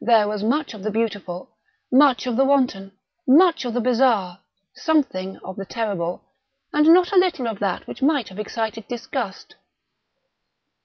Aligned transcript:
There 0.00 0.28
was 0.28 0.44
much 0.44 0.74
of 0.74 0.84
the 0.84 0.92
beautiful, 0.92 1.56
much 1.90 2.28
of 2.28 2.36
the 2.36 2.44
wanton, 2.44 2.92
much 3.26 3.64
of 3.64 3.74
the 3.74 3.80
bizarre, 3.80 4.38
something 4.76 5.38
of 5.38 5.56
the 5.56 5.64
terrible, 5.64 6.22
and 6.72 6.86
not 6.94 7.10
a 7.10 7.16
little 7.18 7.48
of 7.48 7.58
that 7.58 7.88
which 7.88 8.00
might 8.00 8.28
have 8.28 8.38
excited 8.38 8.86
disgust. 8.86 9.56